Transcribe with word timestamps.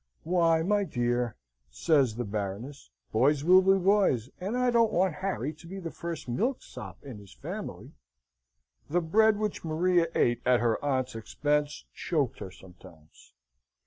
"Why, 0.23 0.63
my 0.63 0.83
dear," 0.83 1.35
says 1.69 2.15
the 2.15 2.23
Baroness, 2.25 2.89
"boys 3.11 3.43
will 3.43 3.61
be 3.61 3.77
boys, 3.77 4.31
and 4.39 4.57
I 4.57 4.71
don't 4.71 4.91
want 4.91 5.13
Harry 5.13 5.53
to 5.53 5.67
be 5.67 5.77
the 5.77 5.91
first 5.91 6.27
milksop 6.27 6.97
in 7.03 7.19
his 7.19 7.33
family!" 7.35 7.91
The 8.89 9.01
bread 9.01 9.37
which 9.37 9.63
Maria 9.63 10.07
ate 10.15 10.41
at 10.43 10.59
her 10.59 10.83
aunt's 10.83 11.13
expense 11.15 11.85
choked 11.93 12.39
her 12.39 12.49
sometimes. 12.49 13.35